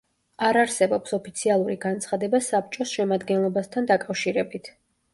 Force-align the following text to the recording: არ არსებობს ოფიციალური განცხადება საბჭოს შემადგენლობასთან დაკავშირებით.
არ 0.45 0.57
არსებობს 0.61 1.15
ოფიციალური 1.17 1.77
განცხადება 1.85 2.41
საბჭოს 2.49 2.97
შემადგენლობასთან 2.97 3.93
დაკავშირებით. 3.97 4.77